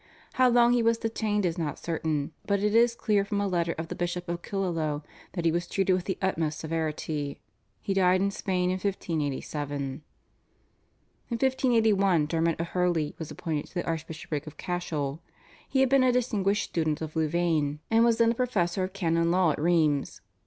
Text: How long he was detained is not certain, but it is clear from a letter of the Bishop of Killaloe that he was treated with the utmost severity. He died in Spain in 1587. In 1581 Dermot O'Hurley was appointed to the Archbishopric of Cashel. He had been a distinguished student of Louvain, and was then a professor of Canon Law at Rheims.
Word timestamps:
How 0.33 0.49
long 0.49 0.73
he 0.73 0.81
was 0.81 0.97
detained 0.97 1.45
is 1.45 1.59
not 1.59 1.77
certain, 1.77 2.31
but 2.47 2.59
it 2.59 2.73
is 2.73 2.95
clear 2.95 3.23
from 3.23 3.39
a 3.39 3.45
letter 3.45 3.73
of 3.73 3.87
the 3.89 3.93
Bishop 3.93 4.27
of 4.27 4.41
Killaloe 4.41 5.03
that 5.33 5.45
he 5.45 5.51
was 5.51 5.67
treated 5.67 5.93
with 5.93 6.05
the 6.05 6.17
utmost 6.23 6.57
severity. 6.57 7.39
He 7.83 7.93
died 7.93 8.19
in 8.19 8.31
Spain 8.31 8.71
in 8.71 8.79
1587. 8.79 9.75
In 9.79 10.01
1581 11.29 12.25
Dermot 12.25 12.59
O'Hurley 12.59 13.13
was 13.19 13.29
appointed 13.29 13.67
to 13.67 13.73
the 13.75 13.85
Archbishopric 13.85 14.47
of 14.47 14.57
Cashel. 14.57 15.21
He 15.69 15.81
had 15.81 15.89
been 15.89 16.03
a 16.03 16.11
distinguished 16.11 16.63
student 16.63 16.99
of 17.03 17.15
Louvain, 17.15 17.79
and 17.91 18.03
was 18.03 18.17
then 18.17 18.31
a 18.31 18.33
professor 18.33 18.83
of 18.83 18.93
Canon 18.93 19.29
Law 19.29 19.51
at 19.51 19.59
Rheims. 19.59 20.21